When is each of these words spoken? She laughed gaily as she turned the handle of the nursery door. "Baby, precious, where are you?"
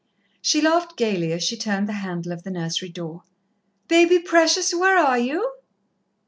She 0.41 0.61
laughed 0.63 0.97
gaily 0.97 1.31
as 1.31 1.43
she 1.43 1.55
turned 1.55 1.87
the 1.87 1.93
handle 2.01 2.31
of 2.31 2.41
the 2.41 2.49
nursery 2.49 2.89
door. 2.89 3.21
"Baby, 3.87 4.17
precious, 4.17 4.73
where 4.73 4.97
are 4.97 5.19
you?" 5.19 5.57